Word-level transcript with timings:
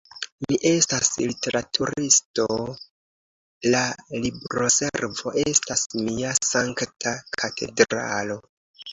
Mi 0.43 0.55
estas 0.67 1.09
literaturisto, 1.31 2.45
la 3.75 3.81
libroservo 4.23 5.33
estas 5.41 5.83
mia 6.07 6.31
sankta 6.49 7.13
katedralo. 7.43 8.39